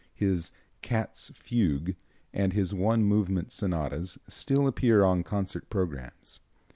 His 0.15 0.49
"Cat's 0.81 1.29
Fugue," 1.35 1.95
and 2.33 2.53
his 2.53 2.73
one 2.73 3.03
movement 3.03 3.51
sonatas 3.51 4.17
still 4.27 4.65
appear 4.65 5.03
on 5.03 5.21
concert 5.23 5.69
programmes. 5.69 6.39